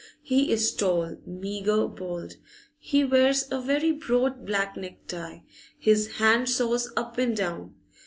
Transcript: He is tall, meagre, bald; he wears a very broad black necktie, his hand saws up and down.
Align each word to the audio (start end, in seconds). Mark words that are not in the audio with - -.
He 0.23 0.51
is 0.51 0.73
tall, 0.73 1.17
meagre, 1.27 1.87
bald; 1.87 2.37
he 2.79 3.03
wears 3.03 3.47
a 3.51 3.61
very 3.61 3.91
broad 3.91 4.47
black 4.47 4.75
necktie, 4.75 5.41
his 5.77 6.13
hand 6.13 6.49
saws 6.49 6.91
up 6.97 7.19
and 7.19 7.37
down. 7.37 7.75